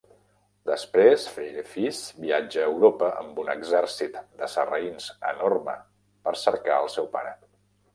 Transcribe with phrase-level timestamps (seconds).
[0.69, 5.81] Després, Feirefiz viatja a Europa amb un exèrcit de sarraïns enorme
[6.27, 7.41] per cercar al seu pare.